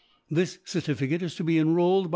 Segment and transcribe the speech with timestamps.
[0.31, 2.09] This Certificate is to be enrolled by the ♦ Chap.